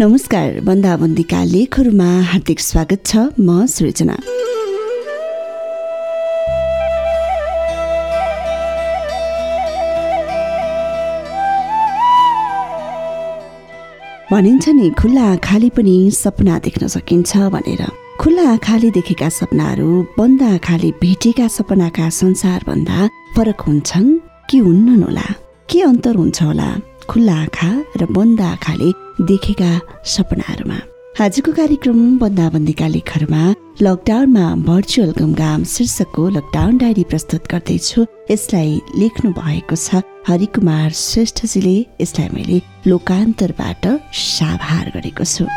नमस्कार 0.00 0.60
बन्दाबन्दीका 0.60 1.42
लेखहरूमा 1.44 2.06
हार्दिक 2.24 2.60
स्वागत 2.60 3.00
छ 3.06 3.16
म 3.40 3.66
सृजना। 3.66 4.14
भनिन्छ 14.32 14.68
नि 14.68 14.90
खुल्ला 15.00 15.24
आँखाले 15.32 15.68
पनि 15.68 16.10
सपना 16.14 16.58
देख्न 16.58 16.88
सकिन्छ 16.88 17.36
भनेर। 17.36 17.82
खुल्ला 18.20 18.50
आँखाले 18.50 18.90
देखेका 18.90 19.28
सपनाहरू 19.28 19.90
बन्द 20.18 20.42
आँखाले 20.42 20.90
भेटेका 21.02 21.48
सपनाका 21.48 22.08
संसारभन्दा 22.20 23.08
फरक 23.36 23.60
हुन्छन् 23.60 24.18
कि 24.50 24.58
हुन्नन् 24.58 25.02
होला? 25.02 25.28
के 25.70 25.82
अन्तर 25.82 26.14
हुन्छ 26.14 26.42
होला? 26.42 26.70
खुल्ला 27.10 27.34
आँखा 27.34 27.70
र 27.98 28.06
बन्द 28.06 28.40
आँखाले 28.40 28.90
देखेका 29.26 29.70
सपनाहरूमा। 30.06 30.78
आजको 31.18 31.52
कार्यक्रम 31.52 31.98
बन्दाबन्दीका 32.18 32.86
लेखहरूमा 32.86 33.42
लकडाउनमा 33.82 34.44
भर्चुअल 34.68 35.10
गमगाम 35.18 35.64
शीर्षकको 35.74 36.28
लकडाउन 36.36 36.78
डायरी 36.78 37.04
प्रस्तुत 37.10 37.50
गर्दैछु। 37.50 38.06
यसलाई 38.30 38.70
लेख्नु 39.02 39.32
भएको 39.42 39.76
छ 39.76 40.06
हरिकुमार 40.28 40.90
श्रेष्ठजीले। 40.94 41.76
यसलाई 42.00 42.28
मैले 42.30 42.58
लोकान्तरबाट 42.86 43.84
साभार 44.14 44.86
गरेको 44.94 45.24
छु। 45.24 45.50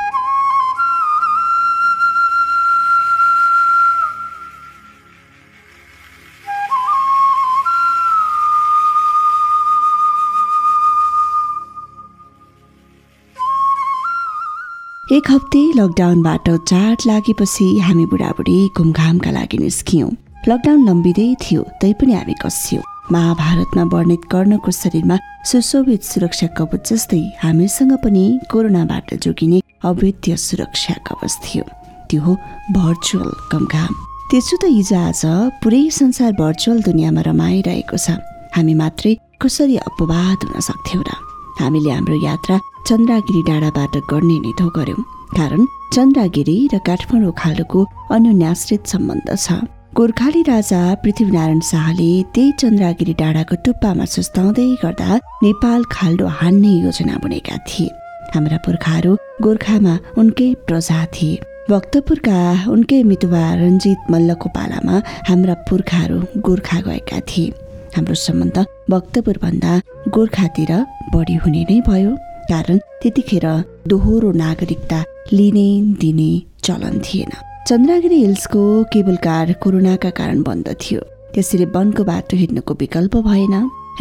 एक 15.24 15.32
हप्ते 15.32 15.60
लकडाउनबाट 15.76 16.50
चाट 16.70 17.06
लागेपछि 17.08 17.66
हामी 17.80 18.06
बुढाबुढी 18.12 18.56
घुमघामका 18.78 19.32
लागि 19.32 19.58
निस्कियौँ। 19.58 20.10
लकडाउन 20.50 20.80
लम्बिँदै 20.88 21.28
थियो 21.44 21.62
तैपनि 21.82 22.14
हामी 22.14 22.34
कस्यौँ। 22.44 22.84
महाभारतमा 23.12 23.84
वर्णित 23.94 24.24
कर्णको 24.32 24.72
शरीरमा 24.72 25.18
सुशोभित 25.48 26.04
सुरक्षा 26.04 26.48
कवच 26.60 26.92
जस्तै 26.92 27.22
हामीसँग 27.44 27.94
पनि 28.04 28.24
कोरोनाबाट 28.52 29.14
जोगिने 29.24 29.60
अवैध 29.88 30.28
सुरक्षा 30.48 30.96
कवच 31.08 31.34
थियो। 31.46 31.64
त्यो 32.10 32.22
हो 32.22 32.34
भर्चुअल 32.76 33.32
घमघाम। 33.54 33.94
त्यसो 34.28 34.56
त 34.60 34.76
हिजो 34.76 34.98
आज 35.08 35.24
पुरै 35.64 35.84
संसार 36.00 36.32
भर्चुअल 36.44 36.84
दुनियाँमा 36.84 37.22
रमाइरहेको 37.32 37.96
छ। 37.96 38.20
हामी 38.60 38.74
मात्रै 38.76 39.16
कसरी 39.40 39.76
अपवाद 39.88 40.38
हुन 40.44 40.60
सक्थ्यौँ 40.68 41.04
र 41.08 41.16
हामीले 41.64 41.92
हाम्रो 41.96 42.20
यात्रा 42.28 42.60
चन्द्रागिरी 42.88 43.42
डाँडाबाट 43.48 43.94
गर्ने 44.12 44.38
निधो 44.44 44.68
गर्यौं। 44.76 45.02
कारण 45.38 45.66
चन्द्रागिरी 45.96 46.56
र 46.74 46.78
काठमाडौँ 46.88 47.32
खाल्डोको 47.40 47.80
अन्योन्याश्रित 48.12 48.88
सम्बन्ध 48.88 49.30
छ। 49.36 49.56
गोर्खाली 49.96 50.42
राजा 50.44 50.82
पृथ्वीनारायण 51.04 51.60
शाहले 51.64 52.10
त्यही 52.36 52.52
चन्द्रागिरी 52.60 53.14
डाँडाको 53.22 53.56
टुप्पामा 53.66 54.06
सुस्ताउँदै 54.06 54.68
गर्दा 54.84 55.10
नेपाल 55.44 55.84
खाल्डो 55.96 56.28
हान्ने 56.40 56.72
योजना 56.84 57.16
बनेका 57.24 57.56
थिए। 57.70 57.88
हाम्रा 58.36 58.58
पुर्खाहरू 58.66 59.16
गोर्खामा 59.46 59.94
उनकै 60.20 60.50
प्रजा 60.68 61.00
थिए। 61.16 61.40
भक्तपुरका 61.72 62.40
उनकै 62.68 63.00
मितुवा 63.08 63.44
रञ्जित 63.64 64.12
मल्लको 64.12 64.50
पालामा 64.58 64.96
हाम्रा 65.30 65.56
पुर्खाहरू 65.70 66.20
गोर्खा 66.44 66.80
गएका 66.90 67.20
थिए। 67.32 67.56
हाम्रो 67.96 68.16
सम्बन्ध 68.28 68.58
भक्तपुरभन्दा 68.92 69.72
गोर्खातिर 70.16 70.72
बढी 71.16 71.36
हुने 71.42 71.64
नै 71.72 71.80
भयो। 71.88 72.12
कारण 72.50 72.78
त्यतिखेर 73.02 73.46
दोहोरो 73.88 74.32
नागरिकता 74.44 75.04
लिने 75.34 75.70
दिने 76.02 76.32
चलन 76.66 77.00
थिएन। 77.06 77.32
चन्द्रगिरी 77.68 78.18
हिल्सको 78.18 78.62
केबल 78.94 79.16
कार 79.26 79.54
कोरोनाका 79.64 80.10
कारण 80.20 80.42
बन्द 80.44 80.76
थियो। 80.82 81.00
त्यसैले 81.34 81.66
वनको 81.76 82.04
बाटो 82.04 82.38
हिँड्नको 82.38 82.74
विकल्प 82.80 83.16
भएन। 83.28 83.56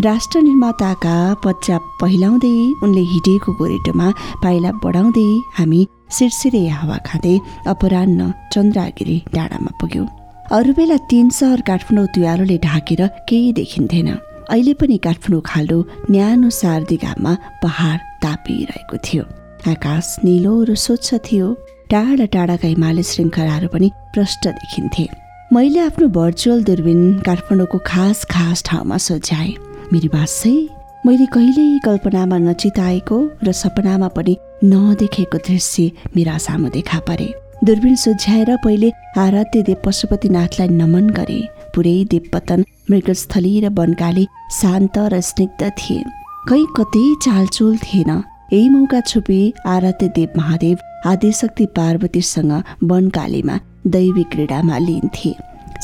राष्ट्र 0.05 0.41
निर्माताका 0.41 1.17
पच्चा 1.45 1.79
पहिलाउँदै 2.01 2.55
उनले 2.85 3.01
हिँडेको 3.13 3.53
गोरेटोमा 3.59 4.09
पाइला 4.43 4.71
बढाउँदै 4.85 5.29
हामी 5.59 5.81
सिरसिरे 6.17 6.67
हावा 6.69 6.97
खाँदै 7.07 7.37
अपरान्न 7.73 8.33
चन्द्रगिरी 8.53 9.17
डाँडामा 9.35 9.71
पुग्यौँ। 9.81 10.07
अरू 10.53 10.73
बेला 10.77 10.97
तीन 11.11 11.29
सहर 11.31 11.61
काठमाडौँ 11.69 12.07
तुवालोले 12.15 12.59
ढाकेर 12.65 13.07
केही 13.29 13.53
देखिन्थेन। 13.53 14.09
अहिले 14.53 14.73
पनि 14.81 14.97
काठमाडौँ 15.05 15.43
खाल्डो 15.47 15.79
न्यानो 16.11 16.49
सार्दी 16.53 16.97
घाममा 16.97 17.33
पहाड 17.63 17.99
तापिरहेको 18.23 18.97
थियो। 19.07 19.25
आकाश 19.73 20.07
निलो 20.25 20.53
र 20.69 20.75
स्वच्छ 20.77 21.09
थियो। 21.27 21.47
टाढा 21.91 22.25
टाढाका 22.35 22.69
हिमालय 22.69 23.03
श्रृङ्खलाहरू 23.03 23.69
पनि 23.73 23.89
प्रष्ट 24.15 24.49
देखिन्थे। 24.49 25.07
मैले 25.53 25.81
आफ्नो 25.81 26.09
भर्चुअल 26.19 26.63
दूरबीन 26.65 27.01
काठमाडौँको 27.27 27.79
खास 27.87 28.25
खास 28.31 28.63
ठाउँमा 28.67 28.97
सोझ्याएँ 29.09 29.55
मेरी 29.93 30.09
बासै 30.09 30.55
मैले 31.07 31.27
कहिल्यै 31.35 31.79
कल्पनामा 31.85 32.39
नचिताएको 32.39 33.19
र 33.45 33.53
सपनामा 33.53 34.09
पनि 34.17 34.37
नदेखेको 34.65 35.39
दृश्य 35.49 35.91
मेरा 36.17 36.37
सामु 36.39 36.69
देखा 36.77 36.99
परे। 37.09 37.29
दूरबीन 37.65 37.97
सुझ्याएर 37.97 38.57
पहिले 38.65 38.93
आराध्य 39.19 39.63
देव 39.63 39.83
पशुपतिनाथलाई 39.85 40.69
नमन 40.81 41.11
गरे। 41.19 41.41
पुरै 41.75 41.99
देवपतन 42.11 42.65
मृगस्थली 42.91 43.55
र 43.61 43.69
वनकाली 43.79 44.27
शान्त 44.53 44.99
र 45.13 45.21
स्निग्ध 45.21 45.63
थिए। 45.79 46.05
कहीँ 46.49 46.67
कतै 46.77 47.05
चालचोल 47.25 47.77
थिएन। 47.79 48.11
यही 48.53 48.69
मौका 48.69 49.01
छुपी 49.01 49.41
आराध्य 49.67 50.09
देव 50.17 50.39
महादेव 50.39 50.79
आदिशक्ति 51.09 51.67
पार्वतीसँग 51.77 52.53
वनकालीमा 52.91 53.59
दैवी 53.87 54.25
क्रीडामा 54.33 54.79
लिन्थे 54.79 55.35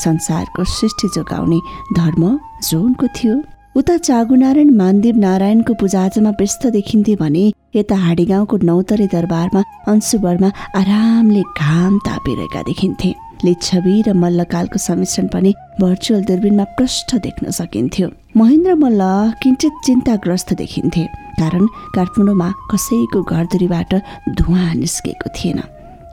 संसारको 0.03 0.63
सृष्टि 0.71 1.07
जोगाउने 1.15 1.59
धर्म 1.95 2.23
जोनको 2.69 3.07
थियो। 3.15 3.35
उता 3.75 3.95
चागुनारायण 3.97 4.69
मानदेव 4.75 5.15
नारायणको 5.17 5.73
पूजाआजामा 5.73 6.29
व्यस्त 6.39 6.67
देखिन्थे 6.67 7.15
भने 7.15 7.45
यता 7.75 7.95
हाडी 7.95 8.25
गाउँको 8.25 8.57
नौतरे 8.69 9.07
दरबारमा 9.07 9.61
अंशुवरमा 9.87 10.49
आरामले 10.75 11.41
घाम 11.57 11.97
तापिरहेका 12.05 12.61
देखिन्थे। 12.61 13.13
लिच्छवी 13.45 14.01
र 14.07 14.13
मल्लकालको 14.13 14.79
सम्मिश्रण 14.79 15.27
पनि 15.33 15.53
भर्चुअल 15.81 16.21
दूरबीनमा 16.23 16.63
प्रष्ट 16.77 17.15
देख्न 17.25 17.51
सकिन्थ्यो। 17.51 18.07
महेन्द्र 18.37 18.75
मल्ल 18.75 19.01
किन्चित 19.43 19.73
चिन्ताग्रस्त 19.85 20.53
देखिन्थे 20.53 21.05
कारण 21.39 21.65
काठमाडौँमा 21.95 22.49
कसैको 22.71 23.21
घरधुरीबाट 23.23 23.93
धुवा 24.37 24.73
निस्केको 24.73 25.29
थिएन। 25.35 25.59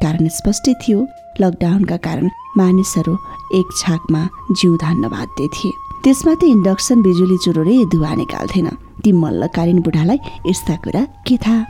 कारण 0.02 0.28
स्पष्टै 0.28 0.74
थियो 0.82 1.06
लकडाउनका 1.40 1.96
कारण 2.06 2.28
मानिसहरू 2.56 3.14
एक 3.54 3.76
छाकमा 3.78 4.22
जिउ 4.52 4.76
धान्न 4.76 5.08
बाध्य 5.08 5.48
थिए। 5.54 5.72
त्यसमा 6.04 6.34
त 6.34 6.44
इन्डक्सन 6.46 7.02
बिजुली 7.02 7.36
चुरोले 7.44 7.84
धुवा 7.92 8.14
निकाल्थेन। 8.14 8.68
ती 9.04 9.12
मल्लकालीन 9.12 9.78
बुढालाई 9.82 10.18
यस्ता 10.46 10.76
कुरा 10.84 11.02
के 11.26 11.36
थाहा? 11.36 11.64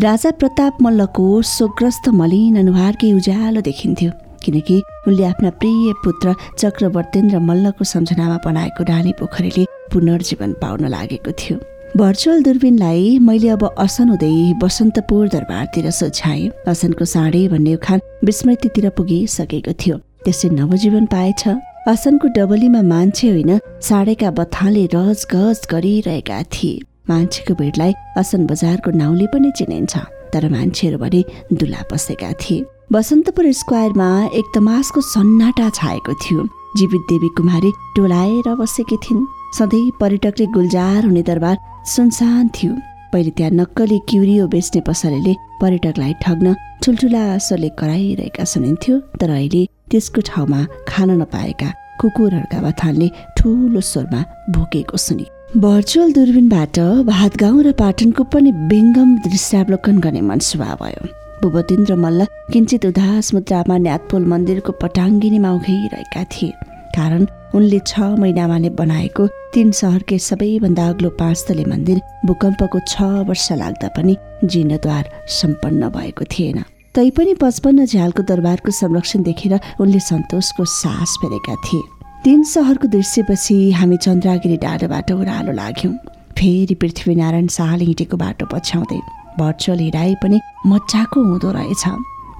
राजा 0.00 0.30
प्रताप 0.40 0.82
मल्लको 0.82 1.26
शोकग्रस्त 1.46 2.08
मलिन 2.20 2.58
अनुहारकै 2.58 3.12
उज्यालो 3.12 3.60
देखिन्थ्यो 3.60 4.10
किनकि 4.44 4.82
उनले 5.08 5.24
आफ्ना 5.24 5.50
प्रिय 5.50 5.92
पुत्र 6.04 6.34
चक्रवर्तेन्द्र 6.58 7.38
मल्लको 7.40 7.84
सम्झनामा 7.84 8.38
बनाएको 8.44 8.84
डाली 8.84 9.12
पोखरीले 9.20 9.64
पुनर्जीवन 9.92 10.52
पाउन 10.62 10.86
लागेको 10.88 11.32
थियो। 11.32 11.58
भर्चुअल 11.96 12.42
दूरबीनलाई 12.42 13.18
मैले 13.18 13.48
अब 13.48 13.64
असन 13.78 14.08
हुँदै 14.08 14.36
बसन्तपुर 14.62 15.28
दरबारतिर 15.28 15.90
सोझ्याएँ। 15.90 16.48
असनको 16.68 17.04
साँडे 17.04 17.42
भन्ने 17.48 17.74
उखान 17.74 18.00
विस्मृतितिर 18.24 18.88
पुगिसकेको 18.96 19.72
थियो। 19.80 19.96
त्यसले 20.24 20.50
नवजीवन 20.54 21.06
पाएछ। 21.06 21.42
असनको 21.88 22.28
डबलीमा 22.38 22.82
मान्छे 22.86 23.28
होइन 23.30 23.58
साडेका 23.82 24.30
बथाले 24.38 24.86
रज 24.94 25.26
गज 25.34 25.60
गरिरहेका 25.72 26.42
थिए। 26.54 26.80
मान्छेको 27.10 27.54
भिडलाई 27.60 27.92
असन 28.16 28.46
बजारको 28.46 28.90
नाउँले 28.94 29.26
पनि 29.34 29.50
चिनिन्छ। 29.58 30.21
तर 30.32 30.48
मान्छेहरू 30.50 30.98
भने 30.98 31.24
दुला 31.52 31.82
पसेका 31.90 32.32
थिए। 32.40 32.64
बसन्तपुर 32.92 33.52
स्क्वायरमा 33.52 34.08
एक 34.34 34.46
तमासको 34.54 35.00
सन्नाटा 35.00 35.68
छाएको 35.70 36.14
थियो। 36.22 36.48
जीवित 36.76 37.02
देवी 37.10 37.28
कुमारी 37.36 37.70
टोलाएर 37.96 38.54
बसेकी 38.54 38.96
थिइन्। 39.04 39.26
सधैँ 39.58 39.90
पर्यटकले 40.00 40.46
गुल्जार 40.56 41.04
हुने 41.04 41.22
दरबार 41.22 41.56
सुनसान 41.86 42.48
थियो। 42.48 42.72
पहिले 43.12 43.30
त्यहाँ 43.30 43.52
नक्कली 43.52 43.98
क्युरियो 44.08 44.46
बेच्ने 44.48 44.80
पसलेले 44.88 45.34
पर्यटकलाई 45.60 46.12
ठग्न 46.22 46.54
ठुल्ठुला 46.84 47.24
स्वरले 47.38 47.68
कराइरहेका 47.80 48.44
सुनिन्थ्यो। 48.44 48.98
तर 49.20 49.30
अहिले 49.30 49.62
त्यसको 49.90 50.20
ठाउँमा 50.20 50.60
खान 50.88 51.10
नपाएका 51.20 51.68
कुकुरहरूका 52.00 52.58
बथानले 52.60 53.08
ठुलो 53.36 53.80
स्वरमा 53.80 54.20
भोकेको 54.50 54.96
सुनि। 54.96 55.26
भर्चुअल 55.52 56.12
दूरबीनबाट 56.12 56.78
भातगाउँ 57.04 57.62
र 57.62 57.72
पाटनको 57.76 58.24
पनि 58.24 58.52
बेङ्गम 58.72 59.08
दृश्यावलोकन 59.20 59.98
गर्ने 60.00 60.20
मन 60.24 60.38
सुभा 60.40 60.74
भयो। 60.80 61.02
भूपतेन्द्र 61.42 61.94
मल्ल 61.94 62.26
किन्चित 62.52 62.86
उदास 62.86 63.34
मुद्रामा 63.34 63.76
न्यातपोल 63.78 64.24
मन्दिरको 64.32 64.72
पटाङ्गिनीमा 64.80 65.50
उघिरहेका 65.52 66.24
थिए। 66.32 66.50
कारण 66.96 67.26
उनले 67.52 67.80
छ 67.84 68.00
महिनामा 68.16 68.58
नै 68.64 68.70
बनाएको 68.80 69.26
तीन 69.52 69.70
सहरकै 69.76 70.18
सबैभन्दा 70.24 70.88
अग्लो 70.88 71.10
पाँच 71.20 71.44
तले 71.48 71.64
मन्दिर 71.68 72.00
भूकम्पको 72.26 72.78
छ 72.88 73.12
वर्ष 73.28 73.52
लाग्दा 73.52 73.88
पनि 73.92 74.16
जीर्णद्वार 74.44 75.04
सम्पन्न 75.38 75.92
भएको 75.92 76.24
थिएन। 76.32 76.64
तैपनि 76.96 77.34
पचपन्न 77.44 77.84
झ्यालको 77.84 78.22
दरबारको 78.24 78.70
संरक्षण 78.72 79.22
देखेर 79.28 79.60
उनले 79.80 80.00
सन्तोषको 80.00 80.64
सास 80.80 81.18
फेरेका 81.20 81.54
थिए। 81.66 82.01
तीन 82.24 82.42
सहरको 82.46 82.88
दृश्यपछि 82.88 83.54
हामी 83.74 83.96
चन्द्रागिरी 83.96 84.56
डाँडोबाट 84.62 85.10
ओह्रालो 85.12 85.52
लाग्यौँ। 85.52 85.92
फेरि 86.38 86.74
पृथ्वीनारायण 86.80 87.46
शाहले 87.50 87.84
हिँडेको 87.84 88.16
बाटो 88.16 88.46
पछ्याउँदै 88.46 88.98
भर्चुअल 89.38 89.78
हिँडाइ 89.78 90.14
पनि 90.22 90.38
मजाको 90.70 91.22
हुँदो 91.22 91.50
रहेछ। 91.52 91.84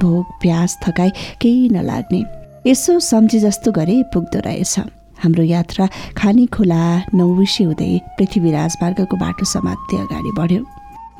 भोक 0.03 0.27
प्यास 0.43 0.79
थकाइ 0.85 1.11
केही 1.43 1.69
नलाग्ने। 1.75 2.23
यसो 2.67 2.99
सम्झे 3.03 3.41
जस्तो 3.41 3.73
गरे 3.79 3.97
पुग्दो 4.15 4.39
रहेछ। 4.47 4.79
हाम्रो 5.23 5.45
यात्रा 5.45 5.89
खानी 6.15 6.47
खोला 6.55 6.83
नौविसी 7.15 7.65
हुँदै 7.65 7.91
पृथ्वी 8.19 8.51
राजमार्गको 8.53 9.17
बाटो 9.17 9.45
समात्दै 9.45 9.99
अगाडि 9.99 10.33
बढ्यो। 10.39 10.63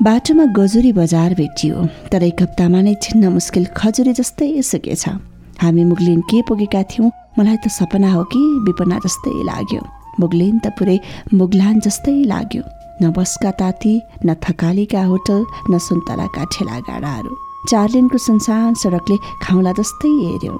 बाटोमा 0.07 0.45
गजुरी 0.55 0.91
बजार 0.93 1.35
भेटियो 1.35 1.75
तर 2.11 2.23
एक 2.23 2.41
हप्तामा 2.41 2.81
नै 2.81 2.95
छिन्न 3.03 3.33
मुस्किल 3.35 3.65
खजुरी 3.75 4.13
जस्तै 4.13 4.49
सुकेछ 4.71 5.03
हामी 5.59 5.83
मुगलिन 5.83 6.21
के 6.31 6.41
पुगेका 6.47 6.83
थियौँ? 6.91 7.11
मलाई 7.37 7.57
त 7.57 7.67
सपना 7.77 8.09
हो 8.13 8.23
कि 8.33 8.41
विपना 8.65 8.97
जस्तै 9.05 9.35
लाग्यो। 9.49 9.81
मुगलिन 10.19 10.55
त 10.59 10.65
पुरै 10.77 10.97
मुगलान 11.33 11.79
जस्तै 11.85 12.17
लाग्यो। 12.31 12.63
न 13.01 13.09
बसका 13.17 13.51
ताती 13.59 13.93
न 14.25 14.33
थकालीका 14.43 15.03
होटल 15.11 15.41
न 15.71 15.73
सुन्तलाका 15.87 16.43
ठेला 16.53 16.77
गाडाहरू। 16.89 17.31
चारलेनको 17.69 18.17
सुनसान 18.27 18.73
सडकले 18.81 19.17
खाउला 19.43 19.71
जस्तै 19.79 20.13
हेऱ्यौँ। 20.25 20.59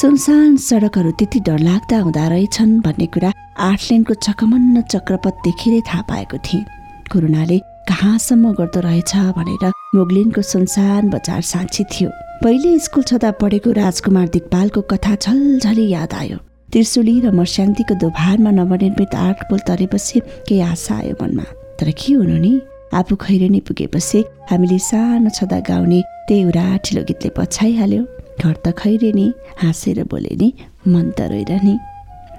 सुनसान 0.00 0.56
सडकहरू 0.68 1.10
त्यति 1.18 1.38
डरलाग्दा 1.48 1.98
हुँदो 2.04 2.24
रहेछन् 2.32 2.80
भन्ने 2.84 3.06
कुरा 3.14 3.30
आठ 3.68 3.80
लेनको 3.90 4.14
चकमन्न 4.26 4.76
चक्रपथ 4.92 5.34
देखेरै 5.46 5.80
थाहा 5.88 6.02
पाएको 6.10 6.38
थिएँ। 6.46 6.64
कोरोनाले 7.12 7.58
कहाँसम्म 7.90 8.52
गर्दो 8.58 8.80
रहेछ 8.86 9.12
भनेर 9.38 9.64
मुगलिनको 9.96 10.42
सुनसान 10.52 11.08
बजार 11.10 11.42
साँची 11.42 11.84
थियो। 11.92 12.10
पहिले 12.40 12.78
स्कुल 12.78 13.02
छँदा 13.04 13.30
पढेको 13.36 13.70
राजकुमार 13.76 14.28
दिगपालको 14.32 14.80
कथा 14.90 15.14
झलझली 15.14 15.88
याद 15.88 16.12
आयो। 16.14 16.36
त्रिशुली 16.72 17.14
र 17.20 17.30
मर्स्याङ्तीको 17.36 17.94
दोभारमा 18.00 18.50
नवनिर्मित 18.56 19.14
आर्ट 19.14 19.38
पुल 19.48 19.58
तरेपछि 19.68 20.20
केही 20.48 20.60
आशा 20.64 20.94
आयो 20.96 21.14
मनमा। 21.20 21.44
तर 21.76 21.90
के 21.92 22.12
हुनु 22.16 22.36
नि? 22.40 22.52
आफू 22.96 23.16
खैरेनी 23.20 23.60
पुगेपछि 23.68 24.24
हामीले 24.50 24.78
सानो 24.88 25.30
छँदा 25.36 25.58
गाउने 25.68 26.00
त्यही 26.28 26.44
उराठिलो 26.48 27.02
गीतले 27.08 27.30
पछाइहाल्यो 27.36 28.02
घर 28.40 28.54
त 28.64 28.72
खैरे 28.80 29.10
नि 29.12 29.26
हाँसेर 29.60 30.00
बोले 30.08 30.32
नि 30.40 30.48
मन 30.88 31.06
त 31.12 31.28
रोइरहने 31.28 31.74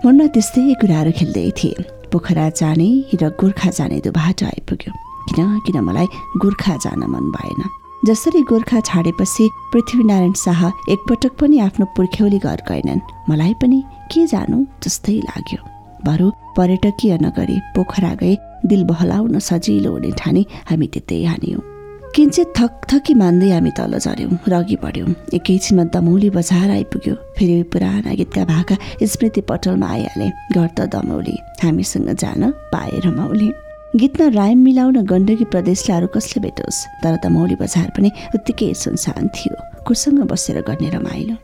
मनमा 0.01 0.25
त्यस्तै 0.33 0.81
कुराहरू 0.81 1.12
खेल्दै 1.19 1.45
थिए। 1.62 1.86
पोखरा 2.09 2.47
जाने 2.57 2.89
र 3.21 3.30
गोर्खा 3.38 3.69
जाने 3.77 4.01
दो 4.01 4.12
बाटो 4.18 4.45
आइपुग्यो। 4.50 4.92
किन? 5.30 5.45
किन 5.65 5.77
मलाई 5.86 6.07
गोर्खा 6.42 6.75
जान 6.81 7.06
मन 7.06 7.30
भएन। 7.38 7.62
जसरी 8.06 8.42
गोर्खा 8.42 8.80
छाडेपछि 8.80 9.48
पृथ्वीनारायण 9.74 10.31
शाह 10.33 10.62
एकपटक 10.94 11.33
पनि 11.39 11.59
आफ्नो 11.59 11.86
पुर्ख्यौली 11.98 12.39
घर 12.39 12.62
गएनन्। 12.69 13.00
मलाई 13.30 13.53
पनि 13.62 13.83
के 14.12 14.25
जानु 14.27 14.65
जस्तै 14.83 15.18
लाग्यो। 15.27 15.59
बरु 16.06 16.31
पर्यटकीय 16.57 17.18
नगरी 17.21 17.57
पोखरा 17.75 18.13
गए 18.21 18.36
दिल 18.65 18.83
बहलाउन 18.83 19.39
सजिलो 19.39 19.92
हुने 19.92 20.12
ठानी 20.18 20.45
हामी 20.69 20.88
त्यतै 20.94 21.24
हान्यौँ। 21.25 21.62
किन्चित 22.15 22.53
थक 22.57 22.81
थकी 22.89 23.13
मान्दै 23.21 23.50
हामी 23.53 23.71
तल 23.77 23.94
झऱ्यौँ 24.01 24.33
र 24.50 24.54
अघि 24.54 24.77
बढ्यौँ 24.83 25.15
एकैछिनमा 25.38 25.83
दमौली 25.94 26.30
बजार 26.38 26.69
आइपुग्यो। 26.81 27.15
फेरि 27.38 27.63
पुराना 27.69 28.13
गीतका 28.18 28.44
भाका 28.50 28.75
स्मृति 29.06 29.42
पटलमा 29.45 29.88
आइहाले। 29.88 30.27
घर 30.57 30.68
त 30.77 30.89
दमौली। 30.89 31.38
हामीसँग 31.63 32.09
जान 32.18 32.50
पाए 32.74 33.00
रमाउली। 33.06 33.51
गीतमा 33.95 34.27
राइम 34.27 34.59
मिलाउन 34.63 34.97
गण्डकी 35.03 35.43
प्रदेशले 35.43 35.95
अरू 35.95 36.07
कसले 36.07 36.39
भेटोस्? 36.41 36.77
तर 37.03 37.15
दमौली 37.23 37.55
बजार 37.55 37.91
पनि 37.91 38.11
उत्तिकै 38.35 38.73
सुनसान 38.73 39.27
थियो। 39.27 39.55
कोसँग 39.83 40.19
बसेर 40.31 40.61
गर्ने 40.63 40.89
रमाइलो। 40.89 41.35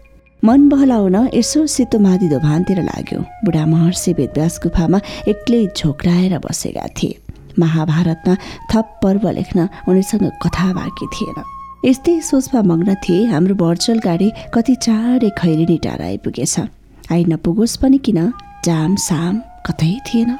मन 0.43 0.69
बहलाउन 0.69 1.15
यसो 1.35 1.65
सेतो 1.67 1.99
मादी 1.99 2.27
दोभानतिर 2.29 2.79
लाग्यो। 2.83 3.19
बुढा 3.45 3.65
महर्षि 3.65 4.13
वेदव्यास 4.13 4.59
गुफामा 4.63 4.99
एक्लै 5.27 5.61
झोक्राएर 5.75 6.37
बसेका 6.39 6.87
थिए। 6.87 7.19
महाभारतमा 7.59 8.33
थप 8.71 8.95
पर्व 9.03 9.29
लेख्न 9.29 9.67
उनीसँग 9.89 10.25
कथा 10.43 10.71
बाँकी 10.73 11.07
थिएन। 11.13 11.43
यस्तै 11.85 12.19
सोचमा 12.21 12.61
मग्न 12.63 12.95
थिए 13.03 13.25
हाम्रो 13.27 13.55
भर्चुअल 13.59 13.99
गाडी 13.99 14.31
कति 14.55 14.75
चाँडै 14.87 15.29
खैरिनी 15.37 15.77
टाढा 15.83 16.05
आइपुगेछ 16.05 16.59
आइ 17.11 17.25
नपुगोस् 17.27 17.79
पनि 17.83 17.97
किन? 17.97 18.19
जाम 18.65 18.95
साम 18.95 19.35
कतै 19.67 19.95
थिएन। 20.07 20.37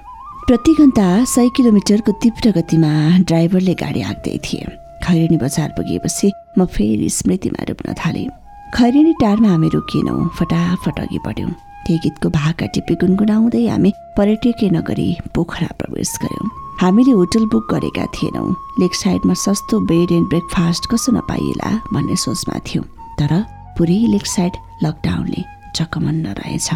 प्रति 0.48 0.74
घन्टा 0.74 1.06
सय 1.28 1.50
किलोमिटरको 1.56 2.12
तीव्र 2.24 2.52
गतिमा 2.58 2.90
ड्राइभरले 3.28 3.74
गाडी 3.74 4.02
आँक्दै 4.02 4.38
थिए। 4.46 4.68
खैरिनी 5.04 5.38
बजार 5.38 5.70
पुगेपछि 5.78 6.32
म 6.58 6.66
फेरि 6.66 7.10
स्मृतिमा 7.12 7.66
डुब्न 7.68 7.94
थालेँ। 8.00 8.30
खैरिनी 8.76 9.14
टारमा 9.22 9.50
हामी 9.50 9.70
रोकिएनौँ 9.76 10.30
फटाफट 10.40 11.00
अघि 11.00 11.20
बढ्यौँ। 11.28 11.52
त्यही 11.52 12.00
गीतको 12.00 12.30
भाका 12.30 12.66
टिपी 12.72 12.96
गुनगुनाउँदै 12.96 13.66
हामी 13.68 13.92
पर्यटकीय 14.18 14.70
नगरी 14.72 15.10
पोखरा 15.36 15.70
प्रवेश 15.80 16.16
गऱ्यौँ। 16.24 16.50
हामीले 16.82 17.12
होटल 17.20 17.46
बुक 17.52 17.68
गरेका 17.74 18.06
थिएनौँ। 18.16 18.50
लेक 18.80 18.96
साइडमा 19.04 19.34
सस्तो 19.44 19.80
बेड 19.92 20.12
एन्ड 20.16 20.28
ब्रेकफास्ट 20.32 20.88
कसो 20.92 21.12
नपाइएला 21.12 21.72
भन्ने 21.94 22.16
सोचमा 22.24 22.60
थियौँ। 22.68 22.86
तर 23.20 23.44
पुरै 23.76 24.00
लेक 24.16 24.26
साइड 24.36 24.54
लकडाउनले 24.84 25.44
चकमन्न 25.76 26.40
रहेछ। 26.40 26.70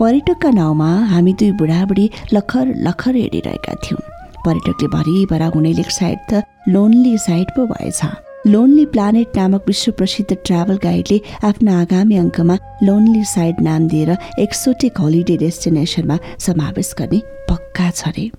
पर्यटकका 0.00 0.50
नाउँमा 0.50 0.88
हामी 1.10 1.32
दुई 1.40 1.52
बुढाबुढी 1.56 2.10
लखर 2.32 2.72
लखर 2.86 3.14
हेरिरहेका 3.16 3.74
थियौँ। 3.84 4.00
पर्यटकले 4.44 4.88
भरिभरा 4.88 5.46
हुने 5.54 5.72
लेक 5.72 5.90
साइड 5.90 6.18
त 6.30 6.42
लोनली 6.68 7.16
साइड 7.18 7.50
पो 7.56 7.66
भएछ। 7.66 8.00
लोनली 8.46 8.84
प्लानेट 8.86 9.36
नामक 9.36 9.64
विश्व 9.66 9.92
प्रसिद्ध 9.92 10.36
ट्राभल 10.36 10.76
गाइडले 10.82 11.20
आफ्नो 11.44 11.72
आगामी 11.80 12.16
अङ्कमा 12.16 12.56
लोनली 12.82 13.24
साइड 13.24 13.60
नाम 13.68 13.88
दिएर 13.88 14.16
एक्सोटिक 14.38 14.98
होलिडे 15.00 15.36
डेस्टिनेसनमा 15.36 16.18
समावेश 16.46 16.94
गर्ने 16.98 17.20
पक्का 17.48 17.90
छ 17.90 18.08
अरे 18.08 18.30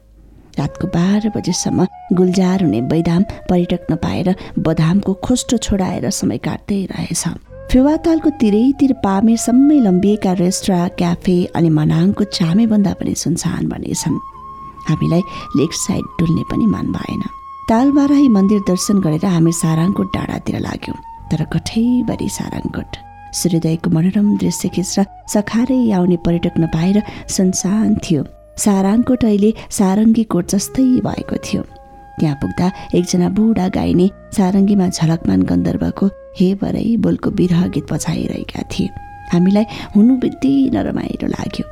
रातको 0.59 0.87
बाह्र 0.93 1.31
बजेसम्म 1.35 1.87
गुल्जार 2.13 2.63
हुने 2.63 2.81
बैदाम 2.93 3.23
पर्यटक 3.49 3.91
नपाएर 3.91 4.35
बदामको 4.69 5.13
खोस्टो 5.25 5.57
छोडाएर 5.57 6.09
समय 6.21 6.37
काट्दै 6.47 6.81
रहेछ। 6.93 7.23
फेवातालको 7.71 8.29
तिरैतिर 8.41 8.91
पामेसम्मै 9.03 9.77
लम्बिएका 9.85 10.33
रेस्टुरा 10.41 10.81
क्याफे 10.99 11.35
अनि 11.57 11.69
मनाङको 11.77 12.23
चामेभन्दा 12.37 12.93
पनि 12.99 13.13
सुनसान 13.23 13.67
बनेछन्। 13.67 14.15
हामीलाई 14.89 15.23
लेक 15.59 15.71
साइड 15.75 16.05
डुल्ने 16.19 16.43
पनि 16.51 16.65
मन 16.73 16.87
भएन। 16.95 17.23
तालबाराही 17.69 18.27
मन्दिर 18.37 18.59
दर्शन 18.71 18.97
गरेर 19.05 19.25
हामी 19.35 19.51
साराङकोट 19.61 20.07
डाँडातिर 20.15 20.59
लाग्यौँ 20.67 20.97
तर 21.29 21.43
कठैभरि 21.53 22.29
साराङकोट। 22.37 22.91
सूर्योदयको 23.35 23.89
मनोरम 23.95 24.27
दृश्य 24.39 24.69
खिच्न 24.75 25.05
सखारै 25.33 25.81
आउने 25.91 26.17
पर्यटक 26.25 26.55
नपाएर 26.63 26.97
सुनसान 27.35 27.95
थियो। 28.03 28.23
साराङकोट 28.65 29.25
अहिले 29.25 29.51
सारङ्गी 29.79 30.23
कोट 30.31 30.45
जस्तै 30.55 30.87
भएको 31.07 31.37
थियो। 31.45 31.63
त्यहाँ 32.19 32.37
पुग्दा 32.41 32.67
एकजना 32.97 33.27
बुढा 33.37 33.67
गाइने 33.75 34.07
सारङ्गीमा 34.37 34.87
झलकमान 34.89 35.41
गन्धर्वको 35.51 36.05
हे 36.39 36.53
भरै 36.61 36.85
बोलको 37.03 37.29
बिरह 37.39 37.67
गीत 37.75 37.85
पछाइरहेका 37.91 38.61
थिए। 38.73 38.89
हामीलाई 39.33 39.65
हुनु 39.95 40.13
बित्ति 40.23 40.53
नरमाइलो 40.73 41.27
लाग्यो। 41.27 41.65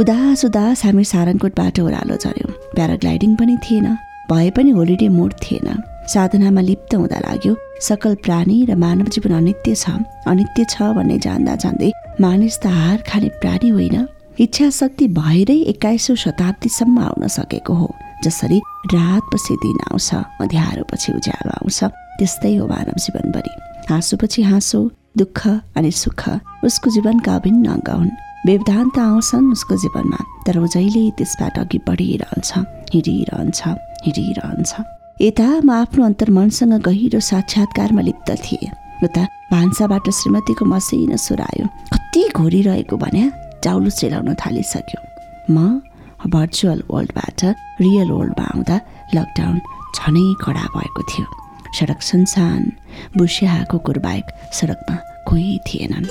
उदास 0.00 0.44
उदास 0.44 0.84
हामी 0.84 1.04
सारङकोटबाट 1.04 1.80
ओह्रालो 1.80 2.16
झऱ्यौँ। 2.16 2.52
प्याराग्लाइडिङ 2.76 3.36
पनि 3.36 3.56
थिएन 3.64 3.86
भए 4.30 4.50
पनि 4.56 4.70
होलिडे 4.70 5.08
मोड 5.08 5.32
थिएन। 5.42 5.68
साधनामा 6.12 6.60
लिप्त 6.60 6.94
हुँदा 6.94 7.18
लाग्यो 7.18 7.52
सकल 7.88 8.14
प्राणी 8.24 8.56
र 8.68 8.74
मानव 8.74 9.06
जीवन 9.14 9.32
अनित्य 9.36 9.74
छ 9.74 9.90
अनित्य 10.26 10.64
छ 10.70 10.82
भन्ने 10.96 11.18
जान्दा 11.26 11.54
जान्दै 11.62 11.90
मानिस 12.20 12.58
त 12.62 12.66
हार 12.66 12.98
खाने 13.08 13.28
प्राणी 13.42 13.68
होइन। 13.68 13.96
इच्छा 14.40 14.68
शक्ति 14.70 15.06
भएरै 15.18 15.58
एक्काइसौँ 15.72 16.16
शताब्दीसम्म 16.16 16.98
आउन 16.98 17.26
सकेको 17.28 17.74
हो 17.74 17.88
जसरी 18.24 18.58
रात 18.94 19.22
पछि 19.32 19.54
दिन 19.64 19.78
आउँछ 19.90 20.14
अँध्यारो 20.14 20.84
पछि 20.92 21.12
उज्यालो 21.12 21.52
आउँछ 21.52 21.80
त्यस्तै 22.18 22.54
हो 22.56 22.66
मानव 22.66 22.96
जीवनभरि 23.04 23.52
हाँसोपछि 23.90 24.42
हाँसो 24.42 24.80
दुःख 25.18 25.40
अनि 25.76 25.90
सुख 25.90 26.22
उसको 26.64 26.90
जीवनका 26.90 27.34
अभिन्न 27.36 27.66
अङ्ग 27.76 27.88
हुन्। 27.90 28.10
व्यवधान 28.46 28.88
त 28.94 28.98
आउँछन् 28.98 29.52
उसको 29.52 29.76
जीवनमा 29.82 30.20
तर 30.46 30.58
ऊ 30.58 30.66
जहिले 30.74 31.10
त्यसबाट 31.18 31.58
अघि 31.58 31.78
बढिरहन्छ 31.88 32.50
हिँडिरहन्छ 32.94 33.60
हिँडिरहन्छ। 34.06 34.72
यता 35.22 35.48
म 35.66 35.70
आफ्नो 35.70 36.04
अन्तर्मनसँग 36.04 36.74
गहिरो 36.88 37.20
साक्षात्कारमा 37.20 38.02
लिप्त 38.08 38.30
थिएँ। 38.44 38.70
उता 39.04 39.22
भान्साबाट 39.52 40.06
श्रीमतीको 40.18 40.64
मसिनो 40.64 41.16
सुरायो 41.26 41.66
कति 41.92 42.22
घोरिरहेको 42.38 42.96
भन्या 42.96 43.26
चाउलो 43.64 43.90
सेलाउन 43.90 44.34
थालिसक्यो। 44.42 45.00
म 45.50 45.82
भर्चुअल 46.34 46.82
वर्ल्डबाट 46.90 47.40
रियल 47.82 48.10
वर्ल्डमा 48.10 48.46
आउँदा 48.54 48.76
लकडाउन 49.14 49.56
झनै 49.96 50.26
कडा 50.42 50.66
भएको 50.74 51.02
थियो। 51.10 51.26
सडक 51.78 52.02
सुनसान 52.02 52.72
बुसिया 53.16 53.62
कुकुर 53.70 53.98
बाहेक 53.98 54.26
सडकमा 54.52 54.96
कोही 55.28 55.58
थिएनन्। 55.66 56.06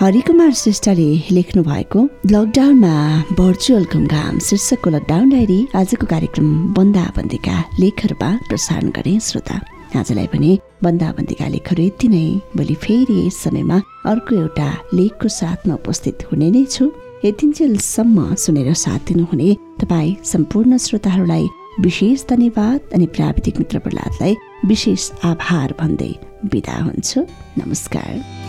हरिकुमार 0.00 0.52
श्रेष्ठले 0.52 1.10
लेख्नु 1.32 1.62
भएको 1.62 2.00
लकडाउनमा 2.30 2.96
भर्चुअल 3.38 3.84
घुमघाम 3.84 4.38
शीर्षकको 4.38 4.90
लकडाउन 4.90 5.30
डायरी 5.30 5.60
आजको 5.74 6.06
कार्यक्रम 6.06 6.50
बन्दाबन्दीका 6.74 7.56
लेखहरूमा 7.80 8.30
प्रसारण 8.48 8.90
गरे 8.90 9.18
श्रोता। 9.20 9.60
आजलाई 9.94 10.26
भने 10.34 10.58
बन्दाबन्दीका 10.84 11.48
लेखहरू 11.48 11.82
यति 11.84 12.08
नै। 12.08 12.26
भोलि 12.56 12.74
फेरि 12.74 13.26
यस 13.26 13.36
समयमा 13.44 13.78
अर्को 14.10 14.36
एउटा 14.36 14.68
लेखको 14.94 15.28
साथमा 15.28 15.74
उपस्थित 15.74 16.26
हुने 16.32 16.50
नै 16.50 16.64
छु। 16.64 16.90
यतिन्जेलसम्म 17.24 18.34
सुनेर 18.34 18.72
साथ 18.74 19.00
दिनुहुने 19.08 19.48
तपाईँ 19.80 20.16
सम्पूर्ण 20.24 20.76
श्रोताहरूलाई 20.78 21.46
विशेष 21.80 22.24
धन्यवाद 22.30 22.80
अनि 22.94 23.06
प्राविधिक 23.16 23.58
मित्र 23.58 23.78
प्रहलादलाई 23.78 24.36
विशेष 24.66 25.10
आभार 25.24 25.74
भन्दै 25.80 26.12
बिदा 26.44 26.76
हुन्छु। 26.82 27.26
नमस्कार। 27.58 28.45